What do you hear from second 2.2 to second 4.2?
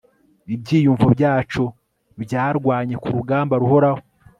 byarwanye kurugamba ruhoraho